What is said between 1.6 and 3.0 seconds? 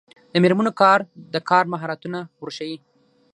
مهارتونه ورښيي.